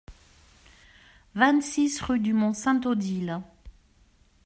vingt-six 1.35 2.01
rue 2.01 2.19
du 2.19 2.33
Mont 2.33 2.53
Sainte-Odile 2.53 3.39